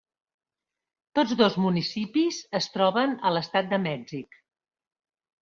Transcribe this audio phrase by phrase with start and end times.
[1.19, 4.43] Tots dos municipis es troben a l'Estat de Mèxic.